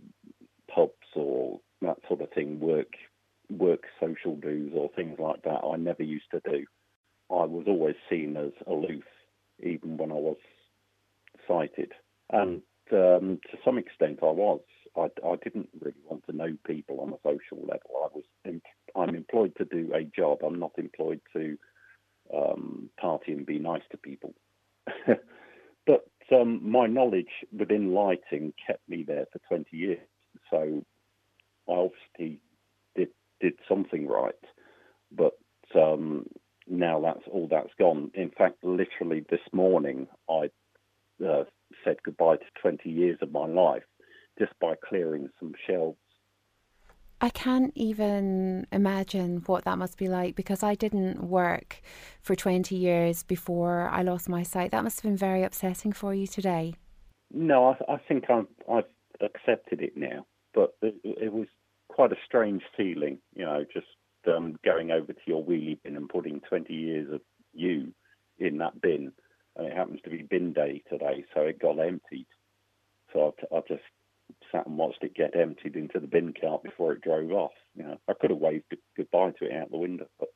pubs 0.73 0.93
or 1.15 1.59
that 1.81 1.97
sort 2.07 2.21
of 2.21 2.31
thing, 2.31 2.59
work 2.59 2.93
work 3.49 3.83
social 3.99 4.35
dues 4.35 4.71
or 4.75 4.89
things 4.95 5.19
like 5.19 5.41
that, 5.43 5.61
I 5.65 5.75
never 5.75 6.03
used 6.03 6.31
to 6.31 6.41
do. 6.49 6.65
I 7.29 7.43
was 7.45 7.65
always 7.67 7.95
seen 8.09 8.37
as 8.37 8.51
aloof, 8.65 9.03
even 9.61 9.97
when 9.97 10.11
I 10.11 10.15
was 10.15 10.37
sighted, 11.47 11.91
and 12.31 12.61
um, 12.93 13.39
to 13.49 13.57
some 13.63 13.77
extent 13.77 14.19
I 14.21 14.31
was. 14.31 14.61
I, 14.97 15.07
I, 15.25 15.37
didn't 15.41 15.69
really 15.79 16.01
want 16.05 16.25
to 16.25 16.35
know 16.35 16.57
people 16.67 16.99
on 16.99 17.13
a 17.13 17.17
social 17.23 17.65
level. 17.65 17.91
I 18.03 18.07
was 18.13 18.25
I'm 18.95 19.15
employed 19.15 19.53
to 19.57 19.63
do 19.63 19.89
a 19.93 20.03
job. 20.03 20.39
I'm 20.45 20.59
not 20.59 20.71
employed 20.77 21.21
to 21.33 21.57
um, 22.35 22.89
party 22.99 23.31
and 23.31 23.45
be 23.45 23.59
nice 23.59 23.83
to 23.91 23.97
people. 23.97 24.33
but 25.87 26.07
um, 26.33 26.69
my 26.69 26.87
knowledge 26.87 27.31
within 27.57 27.93
lighting 27.93 28.53
kept 28.67 28.87
me 28.89 29.03
there 29.07 29.25
for 29.31 29.39
20 29.47 29.75
years. 29.75 29.99
So 30.51 30.83
I 31.67 31.71
obviously 31.71 32.39
did 32.95 33.09
did 33.39 33.53
something 33.67 34.07
right. 34.07 34.35
But 35.11 35.33
um, 35.75 36.27
now 36.67 37.01
that's 37.01 37.27
all 37.31 37.47
that's 37.49 37.73
gone. 37.79 38.11
In 38.13 38.29
fact, 38.37 38.63
literally 38.63 39.25
this 39.29 39.41
morning, 39.51 40.07
I 40.29 40.49
uh, 41.25 41.43
said 41.83 41.97
goodbye 42.03 42.37
to 42.37 42.45
20 42.61 42.89
years 42.89 43.17
of 43.21 43.31
my 43.31 43.47
life 43.47 43.83
just 44.39 44.53
by 44.59 44.75
clearing 44.87 45.29
some 45.39 45.53
shelves. 45.67 45.97
I 47.23 47.29
can't 47.29 47.71
even 47.75 48.65
imagine 48.71 49.43
what 49.45 49.65
that 49.65 49.77
must 49.77 49.95
be 49.95 50.07
like 50.07 50.35
because 50.35 50.63
I 50.63 50.73
didn't 50.73 51.23
work 51.23 51.81
for 52.23 52.35
20 52.35 52.75
years 52.75 53.21
before 53.21 53.87
I 53.89 54.01
lost 54.01 54.27
my 54.27 54.41
sight. 54.41 54.71
That 54.71 54.83
must 54.83 54.97
have 55.01 55.03
been 55.03 55.17
very 55.17 55.43
upsetting 55.43 55.91
for 55.91 56.15
you 56.15 56.25
today. 56.25 56.73
No, 57.31 57.67
I, 57.87 57.93
I 57.93 57.97
think 58.07 58.25
i 58.29 58.41
have 58.75 58.85
accepted 59.21 59.81
it 59.81 59.95
now, 59.95 60.25
but 60.53 60.75
it, 60.81 60.95
it, 61.03 61.33
was 61.33 61.47
quite 61.87 62.11
a 62.11 62.17
strange 62.25 62.63
feeling, 62.75 63.19
you 63.35 63.45
know, 63.45 63.65
just 63.73 63.87
um, 64.27 64.57
going 64.63 64.91
over 64.91 65.13
to 65.13 65.19
your 65.25 65.43
wheelie 65.43 65.81
bin 65.83 65.95
and 65.95 66.09
putting 66.09 66.41
20 66.41 66.73
years 66.73 67.11
of 67.13 67.21
you 67.53 67.93
in 68.39 68.57
that 68.59 68.81
bin. 68.81 69.11
And 69.55 69.67
it 69.67 69.75
happens 69.75 69.99
to 70.03 70.09
be 70.09 70.21
bin 70.21 70.53
day 70.53 70.83
today, 70.89 71.25
so 71.33 71.41
it 71.41 71.59
got 71.59 71.79
emptied. 71.79 72.27
So 73.11 73.33
I, 73.51 73.57
I 73.57 73.61
just 73.67 73.83
sat 74.51 74.65
and 74.65 74.77
watched 74.77 75.03
it 75.03 75.13
get 75.13 75.35
emptied 75.35 75.75
into 75.75 75.99
the 75.99 76.07
bin 76.07 76.33
cart 76.39 76.63
before 76.63 76.93
it 76.93 77.01
drove 77.01 77.31
off. 77.31 77.51
You 77.75 77.83
know, 77.83 77.97
I 78.07 78.13
could 78.13 78.31
have 78.31 78.39
waved 78.39 78.75
goodbye 78.95 79.31
to 79.39 79.45
it 79.45 79.53
out 79.53 79.71
the 79.71 79.77
window, 79.77 80.07
but 80.19 80.29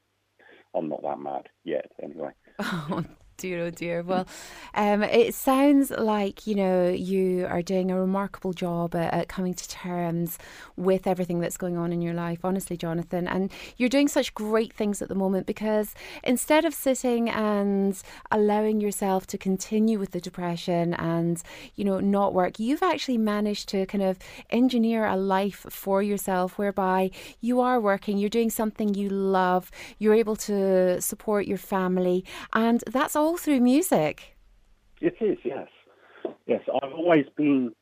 I'm 0.74 0.90
not 0.90 1.04
that 1.04 1.20
mad 1.20 1.48
yet, 1.64 1.92
anyway. 2.02 2.32
dear, 3.38 3.66
oh 3.66 3.70
dear. 3.70 4.02
Well, 4.02 4.28
um, 4.74 5.04
it 5.04 5.34
sounds 5.34 5.92
like 5.92 6.48
you 6.48 6.56
know 6.56 6.90
you 6.90 7.46
are 7.48 7.62
doing 7.62 7.92
a 7.92 8.00
remarkable 8.00 8.54
job 8.54 8.96
at, 8.96 9.14
at, 9.14 9.28
coming 9.28 9.54
to 9.54 9.70
terms 9.70 10.38
with 10.76 11.08
everything 11.08 11.40
that's 11.40 11.58
going 11.58 11.78
on 11.78 11.92
in 11.92 12.02
your 12.02 12.14
life. 12.14 12.40
Honestly, 12.44 12.78
Jonathan, 12.78 13.28
and 13.28 13.52
you're 13.78 13.90
doing 13.90 14.08
such 14.08 14.34
great 14.34 14.74
things 14.74 15.02
at 15.02 15.10
the 15.10 15.16
moment 15.16 15.46
because 15.46 15.94
instead 16.24 16.66
of 16.66 16.74
sitting 16.74 17.30
and 17.30 18.02
allowing 18.32 18.80
yourself 18.80 19.28
to 19.28 19.38
continue 19.38 20.00
with 20.00 20.12
the 20.12 20.22
depression 20.22 20.94
and 20.96 21.42
you 21.76 21.84
know 21.84 22.00
not 22.00 22.34
work, 22.34 22.60
you've 22.60 22.84
actually 22.84 23.18
managed 23.18 23.70
to 23.70 23.86
kind 23.86 24.04
of 24.04 24.18
engineer 24.50 25.06
a 25.06 25.16
life 25.16 25.66
for 25.70 26.02
yourself 26.02 26.58
whereby 26.58 27.12
you 27.42 27.60
are 27.62 27.80
working, 27.80 28.18
you're 28.18 28.30
doing 28.30 28.50
something 28.50 28.94
you 28.94 29.10
love, 29.10 29.72
you're 30.00 30.14
able 30.14 30.36
to 30.36 31.02
support 31.02 31.46
your 31.46 31.58
family, 31.58 32.24
and 32.54 32.84
that's 32.88 33.16
all 33.16 33.25
all 33.26 33.38
through 33.38 33.60
music. 33.60 34.38
It 35.02 35.16
is, 35.20 35.38
yes. 35.44 35.68
Yes, 36.46 36.62
I've 36.82 36.94
always 36.94 37.26
been 37.36 37.74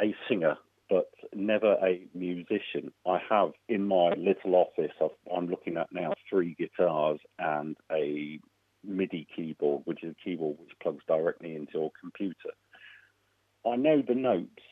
a 0.00 0.14
singer, 0.28 0.56
but 0.90 1.10
never 1.34 1.72
a 1.82 2.02
musician. 2.14 2.92
I 3.06 3.18
have 3.30 3.52
in 3.68 3.86
my 3.86 4.10
little 4.10 4.54
office, 4.54 4.92
I'm 5.34 5.48
looking 5.48 5.78
at 5.78 5.88
now 5.90 6.12
three 6.28 6.54
guitars 6.54 7.18
and 7.38 7.76
a 7.90 8.38
MIDI 8.84 9.26
keyboard, 9.34 9.82
which 9.86 10.04
is 10.04 10.12
a 10.12 10.24
keyboard 10.24 10.58
which 10.58 10.78
plugs 10.82 11.02
directly 11.08 11.56
into 11.56 11.72
your 11.74 11.92
computer. 11.98 12.52
I 13.66 13.76
know 13.76 14.02
the 14.06 14.14
notes 14.14 14.62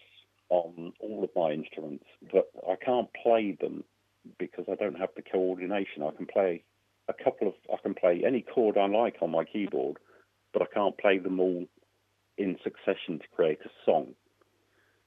on 0.51 0.93
all 1.01 1.25
of 1.25 1.31
my 1.35 1.53
instruments, 1.53 2.05
but 2.33 2.51
I 2.69 2.77
can't 2.77 3.09
play 3.23 3.57
them 3.59 3.83
because 4.39 4.67
I 4.71 4.75
don't 4.75 4.99
have 4.99 5.11
the 5.17 5.23
coordination. 5.23 6.03
I 6.03 6.11
can 6.11 6.27
play 6.27 6.65
a 7.09 7.15
couple 7.15 7.49
of, 7.49 7.55
I 7.73 7.77
can 7.83 7.95
play 7.95 8.23
any 8.27 8.43
chord 8.43 8.77
I 8.77 8.87
like 8.87 9.17
on 9.23 9.31
my 9.31 9.45
keyboard, 9.45 9.97
but 10.53 10.63
I 10.63 10.67
can't 10.73 10.99
play 10.99 11.19
them 11.19 11.41
all 11.41 11.67
in 12.37 12.57
succession 12.63 13.19
to 13.19 13.29
create 13.35 13.59
a 13.65 13.71
song, 13.85 14.15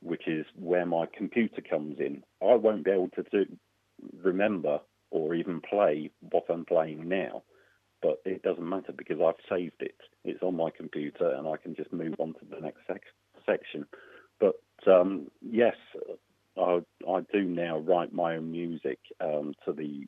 which 0.02 0.28
is 0.28 0.46
where 0.56 0.86
my 0.86 1.06
computer 1.06 1.62
comes 1.62 2.00
in. 2.00 2.24
I 2.42 2.56
won't 2.56 2.86
be 2.86 2.92
able 2.92 3.10
to 3.16 3.24
do, 3.32 3.46
remember 4.22 4.80
or 5.12 5.36
even 5.36 5.62
play 5.62 6.10
what 6.32 6.46
I'm 6.50 6.66
playing 6.66 7.08
now, 7.08 7.44
but 8.02 8.22
it 8.26 8.42
doesn't 8.44 8.68
matter 8.68 8.94
because 8.98 9.20
I've 9.22 9.36
saved 9.50 9.82
it. 9.82 9.96
It's 10.24 10.42
on 10.42 10.56
my 10.56 10.70
computer 10.76 11.32
and 11.32 11.48
I 11.48 11.58
can 11.58 11.76
just 11.76 11.92
move 11.94 12.16
on 12.18 12.34
to 12.34 12.46
the 12.50 12.62
next 12.62 12.80
sec- 12.88 13.02
section. 13.46 13.86
But 14.40 14.56
um, 14.88 15.28
yes, 15.42 15.76
I, 16.58 16.80
I, 17.08 17.20
do 17.32 17.44
now 17.44 17.78
write 17.78 18.14
my 18.14 18.38
own 18.38 18.52
music 18.52 19.00
um, 19.20 19.54
to 19.66 19.74
the 19.74 20.08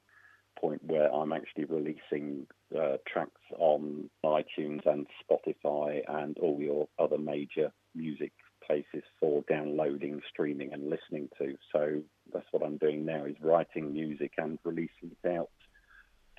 point 0.60 0.82
where 0.86 1.14
I'm 1.14 1.34
actually 1.34 1.66
releasing 1.66 2.48
uh, 2.78 2.98
tracks 3.08 3.42
on 3.58 4.10
iTunes 4.26 4.86
and 4.86 5.08
Spotify 5.24 6.02
and 6.08 6.38
all 6.40 6.60
your 6.60 6.88
other 7.00 7.18
major 7.18 7.72
music 7.96 8.32
places 8.66 9.04
for 9.20 9.44
downloading, 9.50 10.22
streaming, 10.30 10.74
and 10.74 10.90
listening 10.90 11.30
to. 11.38 11.56
So 11.72 12.02
that's 12.34 12.46
what 12.52 12.64
I'm 12.64 12.78
doing 12.78 13.06
now: 13.06 13.26
is 13.26 13.36
writing 13.42 13.94
music 13.94 14.34
and 14.38 14.58
releasing 14.64 15.12
it 15.24 15.30
out 15.30 15.50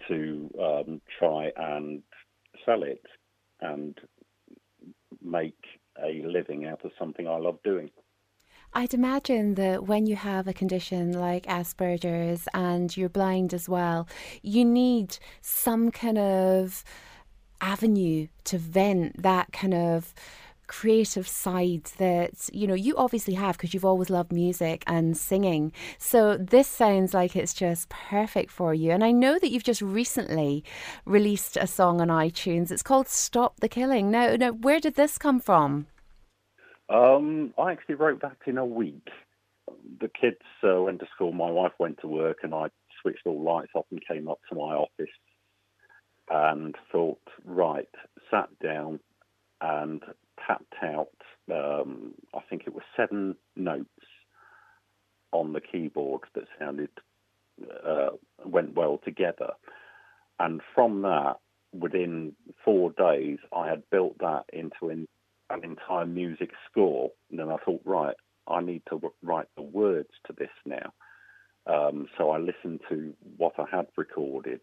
to 0.09 0.51
um, 0.61 1.01
try 1.19 1.51
and 1.57 2.03
sell 2.65 2.83
it 2.83 3.03
and 3.61 3.97
make 5.23 5.57
a 6.03 6.23
living 6.27 6.67
out 6.67 6.85
of 6.85 6.91
something 6.99 7.29
I 7.29 7.37
love 7.37 7.59
doing. 7.63 7.91
I'd 8.77 8.93
imagine 8.93 9.55
that 9.55 9.85
when 9.85 10.07
you 10.07 10.17
have 10.17 10.49
a 10.49 10.53
condition 10.53 11.13
like 11.13 11.47
Asperger's 11.47 12.49
and 12.53 12.95
you're 12.97 13.09
blind 13.09 13.55
as 13.55 13.69
well, 13.69 14.09
you 14.43 14.65
need 14.65 15.19
some 15.43 15.93
kind 15.93 16.19
of 16.19 16.83
avenue 17.61 18.27
to 18.45 18.59
vent 18.59 19.23
that 19.23 19.53
kind 19.53 19.75
of 19.75 20.13
creative 20.67 21.29
side 21.29 21.85
that 21.99 22.49
you 22.53 22.67
know 22.67 22.75
you 22.75 22.97
obviously 22.97 23.35
have 23.35 23.57
because 23.57 23.75
you've 23.75 23.85
always 23.85 24.11
loved 24.11 24.33
music 24.33 24.83
and 24.89 25.17
singing. 25.17 25.73
So 25.99 26.37
this 26.37 26.67
sounds 26.67 27.15
like 27.15 27.37
it's 27.37 27.55
just 27.55 27.89
perfect 27.91 28.51
for 28.51 28.75
you. 28.75 28.91
And 28.91 29.05
i 29.05 29.13
know 29.13 29.39
that 29.39 29.51
you've 29.51 29.63
just 29.63 29.83
recently 29.83 30.65
released 31.05 31.57
a 31.57 31.69
song 31.69 32.01
on 32.01 32.09
itunes. 32.09 32.73
It's 32.73 32.83
called 32.83 33.07
stop 33.07 33.61
the 33.61 33.69
killing. 33.69 34.11
Now 34.11 34.35
now 34.35 34.51
where 34.51 34.81
did 34.81 34.95
this 34.95 35.17
come 35.17 35.39
from 35.39 35.87
um, 36.89 37.55
I 37.59 37.73
actually 37.73 37.97
wrote 37.97 38.23
that 38.23 38.37
in 38.47 38.59
a 38.59 38.67
week. 38.67 39.09
The 40.01 40.09
kids 40.09 40.43
uh, 40.63 40.83
went 40.83 41.01
to 41.01 41.07
school, 41.15 41.33
my 41.33 41.51
wife 41.51 41.73
went 41.79 42.01
to 42.01 42.09
work, 42.09 42.39
and 42.43 42.55
I 42.55 42.69
switched 43.01 43.27
all 43.27 43.43
lights 43.43 43.73
off 43.75 43.87
and 43.91 44.01
came 44.07 44.29
up 44.29 44.41
to 44.49 44.55
my 44.55 44.75
office 44.75 45.13
and 46.31 46.75
thought, 46.91 47.21
right, 47.45 47.89
sat 48.31 48.49
down 48.63 49.01
and 49.61 50.03
tapped 50.47 50.75
out, 50.83 51.09
um, 51.53 52.15
I 52.35 52.41
think 52.49 52.63
it 52.67 52.75
was 52.75 52.83
seven 52.97 53.37
notes 53.57 53.89
on 55.33 55.53
the 55.53 55.61
keyboard 55.61 56.23
that 56.35 56.45
sounded, 56.59 56.91
uh, 57.87 58.11
went 58.45 58.75
well 58.75 59.01
together. 59.05 59.53
And 60.39 60.61
from 60.75 61.03
that, 61.03 61.37
within 61.73 62.35
four 62.65 62.91
days, 62.93 63.39
I 63.55 63.69
had 63.69 63.89
built 63.91 64.19
that 64.19 64.45
into 64.53 64.91
an 64.91 65.09
an 65.51 65.65
entire 65.65 66.07
music 66.07 66.51
score. 66.71 67.11
And 67.31 67.39
then 67.39 67.51
I 67.51 67.57
thought, 67.65 67.83
right, 67.85 68.17
I 68.49 68.61
need 68.61 68.83
to 68.91 69.01
write 69.23 69.49
the 69.57 69.63
words 69.63 70.11
to 70.27 70.33
this 70.37 70.51
now. 70.67 70.93
Um, 71.67 72.09
so 72.19 72.31
I 72.31 72.39
listened 72.39 72.81
to 72.91 73.15
what 73.37 73.55
I 73.59 73.65
had 73.75 73.87
recorded 73.97 74.61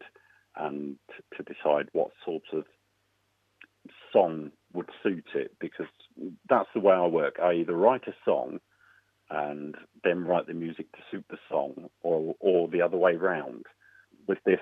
and 0.56 0.98
to 1.38 1.44
decide 1.44 1.90
what 1.94 2.12
sort 2.26 2.44
of 2.54 2.66
song 4.14 4.52
would 4.74 4.90
suit 5.02 5.26
it 5.34 5.56
because 5.60 5.88
that's 6.50 6.70
the 6.74 6.80
way 6.80 6.94
I 6.94 7.08
work. 7.08 7.38
I 7.42 7.54
either 7.54 7.76
write 7.76 8.08
a 8.08 8.14
song 8.24 8.60
and 9.30 9.76
then 10.04 10.26
write 10.26 10.48
the 10.48 10.54
music 10.54 10.92
to 10.92 11.00
suit 11.10 11.26
the 11.30 11.38
song 11.50 11.90
or, 12.04 12.36
or 12.40 12.68
the 12.68 12.82
other 12.82 12.98
way 12.98 13.16
round. 13.16 13.66
With 14.28 14.40
this 14.46 14.60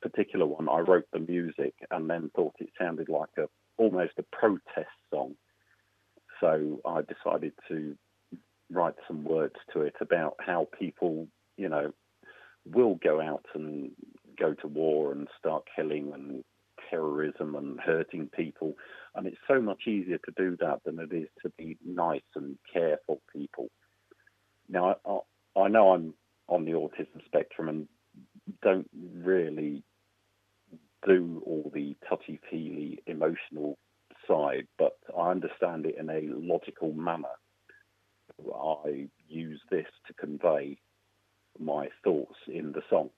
particular 0.00 0.46
one, 0.46 0.68
I 0.68 0.78
wrote 0.78 1.06
the 1.12 1.18
music 1.18 1.74
and 1.90 2.08
then 2.08 2.30
thought 2.34 2.54
it 2.58 2.70
sounded 2.78 3.08
like 3.08 3.30
a 3.38 3.48
almost 3.76 4.12
a 4.18 4.24
protest 4.36 4.88
so 6.44 6.78
I 6.84 7.00
decided 7.00 7.52
to 7.68 7.96
write 8.70 8.96
some 9.08 9.24
words 9.24 9.54
to 9.72 9.80
it 9.80 9.94
about 10.00 10.36
how 10.40 10.68
people, 10.78 11.26
you 11.56 11.70
know, 11.70 11.92
will 12.66 12.96
go 13.02 13.20
out 13.20 13.46
and 13.54 13.92
go 14.38 14.52
to 14.54 14.66
war 14.66 15.12
and 15.12 15.26
start 15.38 15.64
killing 15.74 16.12
and 16.12 16.44
terrorism 16.90 17.54
and 17.54 17.80
hurting 17.80 18.28
people. 18.36 18.74
And 19.14 19.26
it's 19.26 19.38
so 19.48 19.60
much 19.60 19.86
easier 19.86 20.18
to 20.18 20.32
do 20.36 20.56
that 20.60 20.80
than 20.84 20.98
it 20.98 21.14
is 21.14 21.28
to 21.42 21.52
be 21.56 21.78
nice 21.84 22.20
and 22.34 22.58
care 22.70 22.98
for 23.06 23.18
people. 23.34 23.68
Now, 24.68 24.96
I, 25.06 25.60
I 25.60 25.68
know 25.68 25.92
I'm 25.92 26.12
on 26.48 26.66
the 26.66 26.72
autism 26.72 27.24
spectrum 27.24 27.68
and 27.70 27.88
don't 28.62 28.88
really 29.22 29.82
do 31.06 31.42
all 31.46 31.70
the 31.74 31.96
touchy 32.08 32.38
feely 32.50 33.02
emotional 33.06 33.78
side, 34.28 34.66
but 34.78 34.98
I 35.16 35.30
understand 35.30 35.86
it 35.86 35.96
in 35.98 36.10
a 36.10 36.22
logical 36.24 36.92
manner. 36.92 37.36
I 38.54 39.08
use 39.28 39.60
this 39.70 39.86
to 40.06 40.14
convey 40.14 40.78
my 41.58 41.88
thoughts 42.02 42.36
in 42.48 42.72
the 42.72 42.82
song. 42.90 43.10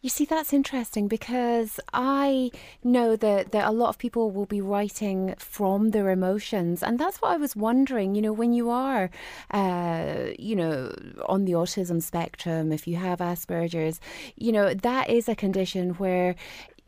You 0.00 0.10
see, 0.10 0.24
that's 0.24 0.52
interesting 0.52 1.08
because 1.08 1.80
I 1.92 2.52
know 2.84 3.16
that, 3.16 3.50
that 3.50 3.66
a 3.66 3.72
lot 3.72 3.88
of 3.88 3.98
people 3.98 4.30
will 4.30 4.46
be 4.46 4.60
writing 4.60 5.34
from 5.38 5.90
their 5.90 6.10
emotions. 6.10 6.84
And 6.84 7.00
that's 7.00 7.20
what 7.20 7.32
I 7.32 7.36
was 7.36 7.56
wondering, 7.56 8.14
you 8.14 8.22
know, 8.22 8.32
when 8.32 8.52
you 8.52 8.70
are, 8.70 9.10
uh, 9.50 10.26
you 10.38 10.54
know, 10.54 10.94
on 11.26 11.46
the 11.46 11.52
autism 11.52 12.00
spectrum, 12.00 12.70
if 12.70 12.86
you 12.86 12.94
have 12.94 13.18
Asperger's, 13.18 14.00
you 14.36 14.52
know, 14.52 14.72
that 14.72 15.10
is 15.10 15.28
a 15.28 15.34
condition 15.34 15.90
where, 15.94 16.36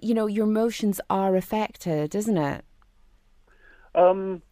you 0.02 0.14
know, 0.14 0.26
your 0.26 0.46
emotions 0.46 1.00
are 1.08 1.36
affected, 1.36 2.14
isn't 2.14 2.38
it? 2.38 2.64
Um, 3.94 4.42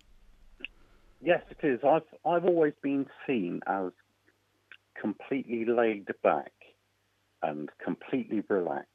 yes, 1.21 1.43
it 1.51 1.67
is. 1.67 1.81
I've, 1.85 2.03
I've 2.25 2.45
always 2.45 2.75
been 2.83 3.07
seen 3.27 3.61
as 3.67 3.93
completely 5.01 5.65
laid 5.65 6.09
back 6.23 6.53
and 7.43 7.71
completely 7.83 8.43
relaxed. 8.49 8.89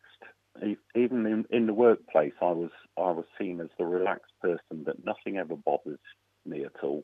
Even 0.95 1.25
in, 1.25 1.45
in 1.49 1.65
the 1.65 1.73
workplace, 1.73 2.33
I 2.39 2.51
was 2.51 2.69
I 2.95 3.09
was 3.09 3.25
seen 3.39 3.59
as 3.59 3.69
the 3.79 3.85
relaxed 3.85 4.33
person 4.39 4.83
that 4.85 5.03
nothing 5.03 5.37
ever 5.37 5.55
bothers 5.55 5.99
me 6.45 6.63
at 6.63 6.83
all. 6.83 7.03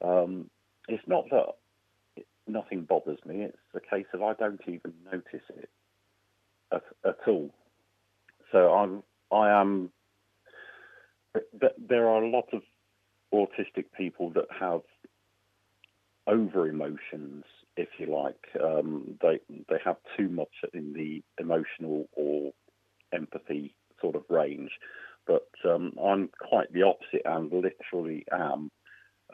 Um, 0.00 0.48
it's 0.86 1.02
not 1.08 1.24
that 1.30 1.56
nothing 2.46 2.82
bothers 2.82 3.18
me; 3.26 3.42
it's 3.42 3.56
a 3.74 3.80
case 3.80 4.06
of 4.14 4.22
I 4.22 4.34
don't 4.34 4.60
even 4.68 4.94
notice 5.10 5.46
it 5.56 5.70
at, 6.72 6.82
at 7.04 7.18
all. 7.26 7.50
So 8.52 8.72
I'm 8.72 9.02
I 9.32 9.50
am. 9.60 9.90
There 11.88 12.08
are 12.08 12.22
a 12.22 12.28
lot 12.30 12.48
of 12.52 12.62
autistic 13.32 13.86
people 13.96 14.30
that 14.30 14.46
have 14.58 14.80
over 16.26 16.68
emotions 16.68 17.44
if 17.76 17.88
you 17.98 18.14
like. 18.14 18.62
Um, 18.62 19.18
they 19.22 19.40
they 19.68 19.78
have 19.84 19.96
too 20.16 20.28
much 20.28 20.52
in 20.74 20.92
the 20.92 21.22
emotional 21.40 22.08
or 22.12 22.52
empathy 23.12 23.74
sort 24.00 24.16
of 24.16 24.24
range, 24.28 24.70
but 25.26 25.48
um, 25.64 25.92
I'm 26.02 26.30
quite 26.40 26.72
the 26.72 26.82
opposite 26.82 27.22
and 27.24 27.50
literally 27.52 28.24
am, 28.32 28.70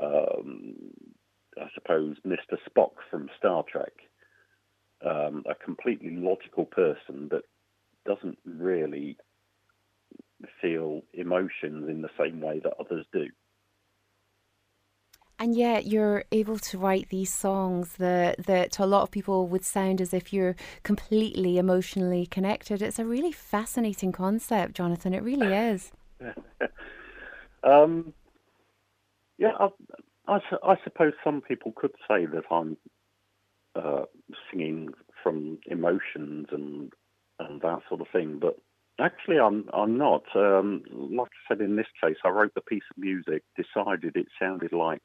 um, 0.01 0.75
I 1.59 1.69
suppose, 1.75 2.17
Mr. 2.27 2.57
Spock 2.69 2.93
from 3.11 3.29
Star 3.39 3.65
Trek, 3.71 3.93
um, 5.05 5.45
a 5.49 5.55
completely 5.55 6.17
logical 6.17 6.67
person 6.67 7.29
that 7.31 7.45
doesn't 8.05 8.39
really 8.45 9.17
feel 10.61 11.03
emotions 11.13 11.89
in 11.89 12.03
the 12.03 12.11
same 12.19 12.41
way 12.41 12.61
that 12.61 12.75
others 12.79 13.07
do. 13.13 13.29
And 15.39 15.57
yet 15.57 15.87
you're 15.87 16.25
able 16.31 16.59
to 16.59 16.79
write 16.79 17.09
these 17.09 17.33
songs 17.33 17.95
that, 17.95 18.47
that 18.47 18.71
to 18.73 18.85
a 18.85 18.87
lot 18.87 19.03
of 19.03 19.11
people 19.11 19.49
would 19.49 19.65
sound 19.65 20.01
as 20.01 20.15
if 20.15 20.33
you're 20.33 20.55
completely 20.85 21.59
emotionally 21.59 22.27
connected. 22.27 22.81
It's 22.81 23.01
a 23.01 23.05
really 23.05 23.33
fascinating 23.33 24.13
concept, 24.13 24.75
Jonathan. 24.75 25.13
It 25.13 25.25
really 25.25 25.53
is. 25.53 25.91
um, 27.65 28.15
yeah, 29.37 29.53
I, 29.59 29.69
I, 30.29 30.39
I, 30.63 30.77
suppose 30.85 31.13
some 31.25 31.41
people 31.41 31.73
could 31.75 31.95
say 32.09 32.27
that 32.27 32.45
I'm 32.51 32.77
uh, 33.75 34.05
singing 34.51 34.91
from 35.23 35.59
emotions 35.67 36.47
and 36.53 36.93
and 37.39 37.61
that 37.63 37.81
sort 37.89 38.01
of 38.01 38.09
thing, 38.13 38.39
but 38.41 38.59
actually, 39.01 39.39
I'm 39.39 39.69
I'm 39.73 39.99
not. 39.99 40.25
Um, 40.35 40.83
like 40.91 41.29
I 41.29 41.55
said, 41.55 41.61
in 41.61 41.77
this 41.77 41.87
case, 42.03 42.17
I 42.25 42.29
wrote 42.29 42.55
the 42.55 42.61
piece 42.61 42.85
of 42.91 43.03
music, 43.03 43.43
decided 43.57 44.17
it 44.17 44.27
sounded 44.41 44.73
like 44.73 45.03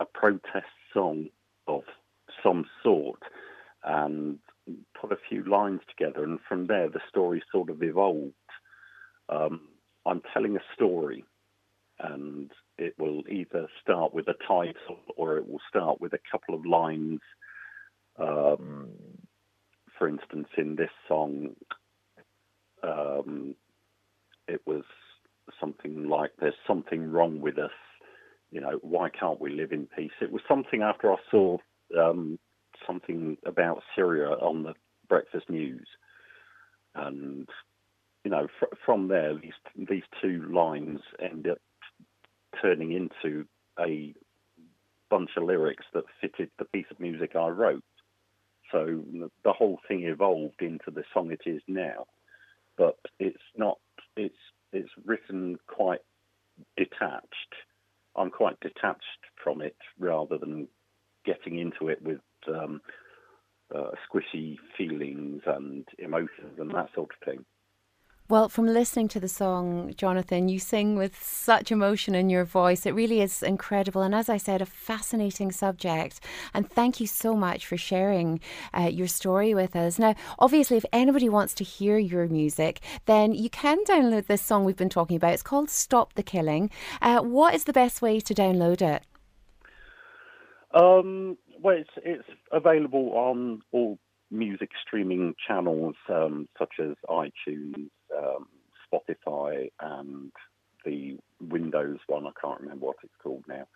a 0.00 0.04
protest 0.04 0.66
song 0.92 1.26
of 1.66 1.82
some 2.42 2.64
sort 2.82 3.22
and 3.84 4.38
put 5.00 5.12
a 5.12 5.18
few 5.28 5.44
lines 5.44 5.80
together. 5.88 6.24
And 6.24 6.38
from 6.48 6.66
there, 6.66 6.88
the 6.88 7.00
story 7.08 7.42
sort 7.52 7.70
of 7.70 7.82
evolved. 7.82 8.34
Um, 9.28 9.68
I'm 10.04 10.22
telling 10.32 10.56
a 10.56 10.74
story, 10.74 11.24
and 11.98 12.50
it 12.78 12.94
will 12.98 13.22
either 13.28 13.68
start 13.80 14.12
with 14.12 14.28
a 14.28 14.34
title 14.46 14.98
or 15.16 15.38
it 15.38 15.48
will 15.48 15.60
start 15.68 16.00
with 16.00 16.12
a 16.12 16.20
couple 16.30 16.54
of 16.54 16.66
lines. 16.66 17.20
Um, 18.18 18.88
for 19.98 20.08
instance, 20.08 20.48
in 20.56 20.76
this 20.76 20.90
song, 21.08 21.54
um, 22.82 23.54
it 24.48 24.60
was 24.66 24.84
something 25.60 26.08
like 26.08 26.32
"There's 26.38 26.54
something 26.66 27.10
wrong 27.10 27.40
with 27.40 27.58
us." 27.58 27.72
you 28.50 28.60
know, 28.60 28.78
why 28.82 29.08
can't 29.08 29.40
we 29.40 29.50
live 29.50 29.72
in 29.72 29.86
peace? 29.86 30.12
It 30.20 30.30
was 30.30 30.42
something 30.48 30.82
after 30.82 31.12
I 31.12 31.16
saw 31.30 31.58
um, 31.98 32.38
something 32.86 33.36
about 33.44 33.82
Syria 33.94 34.28
on 34.28 34.62
the 34.62 34.74
breakfast 35.08 35.50
news, 35.50 35.86
and 36.94 37.48
you 38.24 38.30
know, 38.30 38.46
fr- 38.58 38.74
from 38.84 39.08
there, 39.08 39.34
these 39.34 39.86
these 39.88 40.04
two 40.22 40.48
lines 40.52 41.00
end 41.20 41.48
up 41.48 41.58
turning 42.62 42.92
into 42.92 43.46
a 43.78 44.14
bunch 45.10 45.30
of 45.36 45.44
lyrics 45.44 45.84
that 45.92 46.04
fitted 46.20 46.50
the 46.58 46.64
piece 46.66 46.86
of 46.90 46.98
music 47.00 47.32
I 47.36 47.48
wrote. 47.48 47.84
So 48.72 49.04
the 49.44 49.52
whole 49.52 49.78
thing 49.86 50.04
evolved 50.04 50.60
into 50.60 50.90
the 50.90 51.04
song 51.14 51.30
it 51.30 51.42
is 51.46 51.62
now, 51.68 52.06
but 52.76 52.98
it's 53.18 53.42
not. 53.56 53.78
It's 54.16 54.34
it's 54.72 54.90
written 55.04 55.58
quite 55.68 56.00
detached 56.76 57.54
I'm 58.16 58.30
quite 58.30 58.58
detached 58.60 59.02
from 59.42 59.60
it 59.60 59.76
rather 59.98 60.38
than 60.38 60.68
getting 61.24 61.58
into 61.58 61.88
it 61.88 62.02
with 62.02 62.20
um, 62.48 62.80
uh, 63.74 63.90
squishy 64.08 64.56
feelings 64.76 65.42
and 65.46 65.86
emotions 65.98 66.58
and 66.58 66.70
that 66.70 66.88
sort 66.94 67.10
of 67.10 67.26
thing. 67.26 67.44
Well, 68.28 68.48
from 68.48 68.66
listening 68.66 69.06
to 69.08 69.20
the 69.20 69.28
song, 69.28 69.94
Jonathan, 69.96 70.48
you 70.48 70.58
sing 70.58 70.96
with 70.96 71.16
such 71.22 71.70
emotion 71.70 72.16
in 72.16 72.28
your 72.28 72.44
voice. 72.44 72.84
It 72.84 72.92
really 72.92 73.20
is 73.20 73.40
incredible. 73.40 74.02
And 74.02 74.16
as 74.16 74.28
I 74.28 74.36
said, 74.36 74.60
a 74.60 74.66
fascinating 74.66 75.52
subject. 75.52 76.18
And 76.52 76.68
thank 76.68 76.98
you 76.98 77.06
so 77.06 77.36
much 77.36 77.64
for 77.64 77.76
sharing 77.76 78.40
uh, 78.76 78.90
your 78.92 79.06
story 79.06 79.54
with 79.54 79.76
us. 79.76 80.00
Now, 80.00 80.16
obviously, 80.40 80.76
if 80.76 80.84
anybody 80.92 81.28
wants 81.28 81.54
to 81.54 81.64
hear 81.64 81.98
your 81.98 82.26
music, 82.26 82.80
then 83.04 83.32
you 83.32 83.48
can 83.48 83.84
download 83.84 84.26
this 84.26 84.42
song 84.42 84.64
we've 84.64 84.76
been 84.76 84.88
talking 84.88 85.16
about. 85.16 85.34
It's 85.34 85.44
called 85.44 85.70
Stop 85.70 86.14
the 86.14 86.24
Killing. 86.24 86.68
Uh, 87.00 87.20
what 87.20 87.54
is 87.54 87.62
the 87.62 87.72
best 87.72 88.02
way 88.02 88.18
to 88.18 88.34
download 88.34 88.82
it? 88.82 89.04
Um, 90.74 91.38
well, 91.62 91.76
it's, 91.76 91.90
it's 92.04 92.28
available 92.50 93.12
on 93.12 93.62
all 93.70 94.00
music 94.32 94.70
streaming 94.84 95.34
channels 95.46 95.94
um, 96.08 96.48
such 96.58 96.74
as 96.80 96.96
iTunes, 97.08 97.88
um, 98.16 98.46
Spotify, 98.92 99.70
and 99.80 100.32
the 100.84 101.18
Windows 101.40 101.98
one. 102.06 102.26
I 102.26 102.30
can't 102.40 102.60
remember 102.60 102.86
what 102.86 102.96
it's 103.02 103.12
called 103.22 103.44
now. 103.48 103.66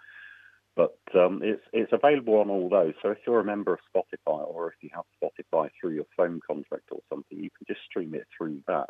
But 0.76 0.98
um, 1.14 1.40
it's 1.42 1.62
it's 1.72 1.92
available 1.92 2.36
on 2.36 2.48
all 2.48 2.68
those. 2.68 2.94
So 3.02 3.10
if 3.10 3.18
you're 3.26 3.40
a 3.40 3.44
member 3.44 3.72
of 3.72 3.80
Spotify, 3.94 4.46
or 4.46 4.68
if 4.68 4.74
you 4.80 4.90
have 4.94 5.04
Spotify 5.22 5.68
through 5.78 5.94
your 5.94 6.06
phone 6.16 6.40
contract 6.46 6.84
or 6.90 7.00
something, 7.08 7.38
you 7.38 7.50
can 7.50 7.66
just 7.66 7.80
stream 7.88 8.14
it 8.14 8.26
through 8.36 8.60
that. 8.66 8.88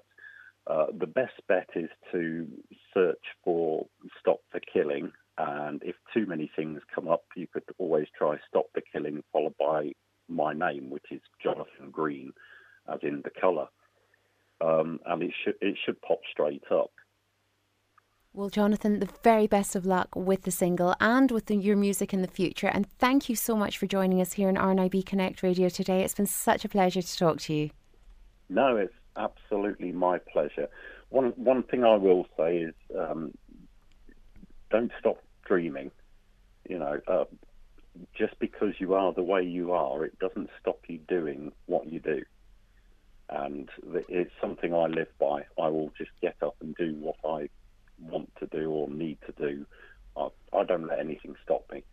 Uh, 0.67 0.87
the 0.99 1.07
best 1.07 1.33
bet 1.49 1.69
is 1.75 1.89
to 2.13 2.47
search 2.93 3.25
for 3.43 3.87
Stop 4.21 4.41
the 4.53 4.61
Killing, 4.73 5.11
and 5.39 5.83
if 5.83 5.97
too 6.13 6.27
many 6.27 6.51
things 6.55 6.81
come 6.95 7.09
up, 7.09 7.25
you 7.35 7.47
could 7.53 7.65
always 7.79 8.07
try 8.17 8.37
Stop 8.47 8.67
the 8.75 8.83
Killing 8.93 9.23
followed 9.33 9.55
by 9.59 9.93
my 10.29 10.53
name, 10.53 10.91
which 10.91 11.07
is 11.11 11.21
Jonathan 11.43 11.91
Green, 11.91 12.33
as 12.93 13.01
in 13.03 13.23
the 13.25 13.31
colour, 13.41 13.67
um, 14.61 15.01
and 15.07 15.23
it 15.23 15.33
should 15.45 15.55
it 15.61 15.77
should 15.85 16.01
pop 16.03 16.21
straight 16.31 16.65
up. 16.71 16.91
Well, 18.33 18.49
Jonathan, 18.49 19.01
the 19.01 19.09
very 19.25 19.49
best 19.49 19.75
of 19.75 19.85
luck 19.85 20.15
with 20.15 20.43
the 20.43 20.53
single 20.53 20.95
and 21.01 21.33
with 21.33 21.47
the, 21.47 21.57
your 21.57 21.77
music 21.77 22.15
in 22.15 22.23
the 22.23 22.29
future. 22.29 22.69
And 22.69 22.89
thank 22.99 23.29
you 23.29 23.35
so 23.35 23.57
much 23.57 23.77
for 23.77 23.87
joining 23.87 24.21
us 24.21 24.35
here 24.35 24.49
on 24.49 24.55
RNIB 24.55 25.05
Connect 25.05 25.43
Radio 25.43 25.69
today. 25.69 26.05
It's 26.05 26.15
been 26.15 26.27
such 26.27 26.65
a 26.65 26.69
pleasure 26.69 27.03
to 27.03 27.19
talk 27.19 27.41
to 27.41 27.55
you. 27.55 27.71
No, 28.49 28.77
it's 28.77 28.95
absolutely 29.17 29.91
my 29.91 30.19
pleasure. 30.19 30.69
One 31.09 31.31
one 31.37 31.65
thing 31.65 31.85
I 31.85 31.97
will 31.97 32.27
say 32.37 32.59
is 32.59 32.75
um, 32.97 33.33
don't 34.71 34.93
stop 35.01 35.21
dreaming. 35.45 35.91
You 36.69 36.79
know, 36.79 37.01
uh, 37.09 37.25
just 38.17 38.39
because 38.39 38.75
you 38.79 38.95
are 38.95 39.13
the 39.13 39.25
way 39.25 39.43
you 39.43 39.73
are, 39.73 40.05
it 40.05 40.19
doesn't 40.21 40.51
stop 40.61 40.79
you 40.87 40.99
doing 40.99 41.51
what 41.67 41.91
you 41.91 41.99
do. 41.99 42.23
And 43.31 43.69
it's 44.09 44.33
something 44.41 44.75
I 44.75 44.87
live 44.87 45.09
by. 45.19 45.45
I 45.61 45.69
will 45.69 45.93
just 45.97 46.11
get 46.21 46.37
up 46.43 46.57
and 46.61 46.75
do 46.77 46.95
what 46.97 47.17
I 47.25 47.49
want 48.01 48.31
to 48.41 48.47
do 48.47 48.71
or 48.71 48.91
need 48.91 49.19
to 49.27 49.33
do. 49.33 49.65
I, 50.17 50.29
I 50.53 50.65
don't 50.65 50.89
let 50.89 50.99
anything 50.99 51.37
stop 51.45 51.65
me. 51.73 51.85